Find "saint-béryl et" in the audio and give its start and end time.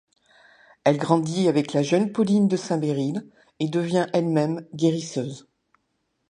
2.57-3.67